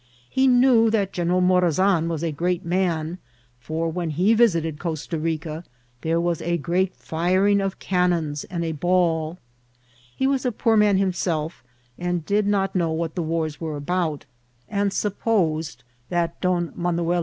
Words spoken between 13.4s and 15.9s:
were about; and supposed